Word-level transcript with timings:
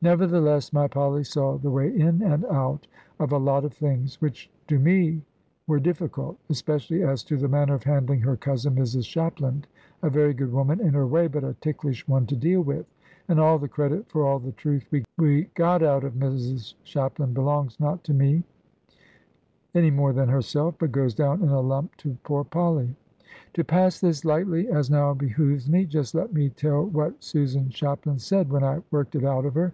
Nevertheless 0.00 0.72
my 0.72 0.86
Polly 0.86 1.24
saw 1.24 1.56
the 1.58 1.72
way 1.72 1.88
in 1.92 2.22
and 2.22 2.44
out 2.44 2.86
of 3.18 3.32
a 3.32 3.36
lot 3.36 3.64
of 3.64 3.72
things, 3.74 4.20
which 4.20 4.48
to 4.68 4.78
me 4.78 5.22
were 5.66 5.80
difficult. 5.80 6.38
Especially 6.48 7.02
as 7.02 7.24
to 7.24 7.36
the 7.36 7.48
manner 7.48 7.74
of 7.74 7.82
handling 7.82 8.20
her 8.20 8.36
cousin, 8.36 8.76
Mrs 8.76 9.06
Shapland, 9.06 9.66
a 10.00 10.08
very 10.08 10.34
good 10.34 10.52
woman 10.52 10.78
in 10.78 10.94
her 10.94 11.04
way, 11.08 11.26
but 11.26 11.42
a 11.42 11.54
ticklish 11.60 12.06
one 12.06 12.26
to 12.28 12.36
deal 12.36 12.60
with. 12.60 12.86
And 13.26 13.40
all 13.40 13.58
the 13.58 13.66
credit 13.66 14.08
for 14.08 14.24
all 14.24 14.38
the 14.38 14.52
truth 14.52 14.86
we 15.18 15.50
get 15.56 15.82
out 15.82 16.04
of 16.04 16.12
Mrs 16.14 16.74
Shapland 16.84 17.34
belongs 17.34 17.80
not 17.80 18.04
to 18.04 18.14
me 18.14 18.44
(any 19.74 19.90
more 19.90 20.12
than 20.12 20.28
herself), 20.28 20.76
but 20.78 20.92
goes 20.92 21.12
down 21.12 21.42
in 21.42 21.48
a 21.48 21.60
lump 21.60 21.96
to 21.96 22.16
poor 22.22 22.44
Polly. 22.44 22.94
To 23.54 23.64
pass 23.64 23.98
this 23.98 24.24
lightly 24.24 24.68
as 24.68 24.90
now 24.90 25.12
behoves 25.12 25.68
me 25.68 25.84
just 25.86 26.14
let 26.14 26.32
me 26.32 26.50
tell 26.50 26.84
what 26.84 27.22
Susan 27.24 27.70
Shapland 27.70 28.22
said, 28.22 28.48
when 28.50 28.62
I 28.62 28.82
worked 28.92 29.16
it 29.16 29.24
out 29.24 29.44
of 29.44 29.54
her. 29.54 29.72